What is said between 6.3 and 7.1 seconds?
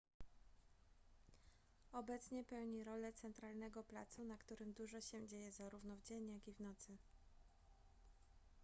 i w nocy